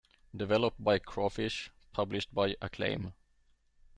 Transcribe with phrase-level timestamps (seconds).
[0.35, 3.13] Developed by Crawfish, published by Acclaim.